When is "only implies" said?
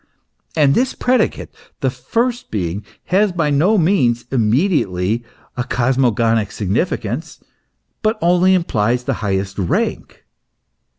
8.19-9.03